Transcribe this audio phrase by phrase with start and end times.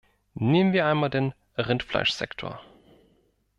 [0.33, 2.59] Nehmen wir einmal den Rindfleischsektor.